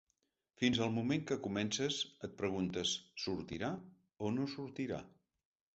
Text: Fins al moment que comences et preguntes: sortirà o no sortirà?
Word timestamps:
Fins 0.61 0.79
al 0.85 0.93
moment 0.95 1.21
que 1.31 1.37
comences 1.47 1.99
et 2.29 2.33
preguntes: 2.41 2.95
sortirà 3.27 3.73
o 4.31 4.35
no 4.41 4.53
sortirà? 4.59 5.07